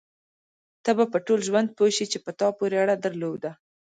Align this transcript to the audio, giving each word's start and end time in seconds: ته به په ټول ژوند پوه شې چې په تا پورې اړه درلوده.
ته 0.83 0.91
به 0.97 1.05
په 1.13 1.17
ټول 1.25 1.39
ژوند 1.47 1.67
پوه 1.77 1.89
شې 1.95 2.05
چې 2.11 2.17
په 2.25 2.31
تا 2.39 2.47
پورې 2.57 2.75
اړه 2.83 2.95
درلوده. 3.05 3.51